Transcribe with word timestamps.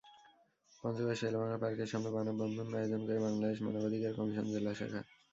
পঞ্চগড়ে 0.83 1.15
শেরেবাংলা 1.15 1.57
পার্কের 1.63 1.89
সামনে 1.91 2.09
মানববন্ধন 2.15 2.67
আয়োজন 2.77 3.01
করে 3.07 3.19
বাংলাদেশ 3.25 3.57
মানবাধিকার 3.65 4.15
কমিশন 4.17 4.45
জেলা 4.53 4.71
শাখা। 4.79 5.01